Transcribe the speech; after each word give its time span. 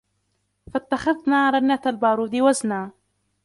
فاتخذنا 0.73 1.49
رنة 1.49 1.81
البارود 1.87 2.35
وزنا 2.35 2.91